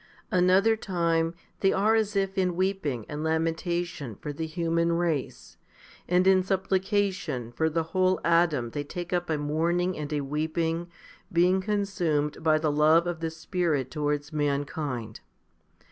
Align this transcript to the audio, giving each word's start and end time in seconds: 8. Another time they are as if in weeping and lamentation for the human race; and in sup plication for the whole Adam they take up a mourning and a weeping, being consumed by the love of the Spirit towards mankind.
8. 0.33 0.39
Another 0.39 0.75
time 0.75 1.35
they 1.59 1.71
are 1.71 1.93
as 1.93 2.15
if 2.15 2.35
in 2.35 2.55
weeping 2.55 3.05
and 3.07 3.23
lamentation 3.23 4.15
for 4.15 4.33
the 4.33 4.47
human 4.47 4.93
race; 4.93 5.57
and 6.09 6.25
in 6.25 6.41
sup 6.41 6.67
plication 6.69 7.53
for 7.53 7.69
the 7.69 7.83
whole 7.83 8.19
Adam 8.25 8.71
they 8.71 8.83
take 8.83 9.13
up 9.13 9.29
a 9.29 9.37
mourning 9.37 9.95
and 9.95 10.11
a 10.11 10.21
weeping, 10.21 10.89
being 11.31 11.61
consumed 11.61 12.41
by 12.41 12.57
the 12.57 12.71
love 12.71 13.05
of 13.05 13.19
the 13.19 13.29
Spirit 13.29 13.91
towards 13.91 14.33
mankind. 14.33 15.19